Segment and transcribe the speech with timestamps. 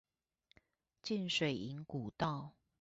[1.03, 2.55] 浸水營古道